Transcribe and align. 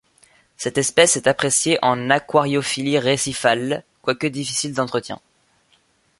Cette 0.57 0.79
espèce 0.79 1.15
est 1.15 1.27
appréciée 1.27 1.77
en 1.83 2.09
aquariophilie 2.09 2.97
récifale, 2.97 3.83
quoique 4.01 4.25
difficile 4.25 4.73
d'entretien. 4.73 5.21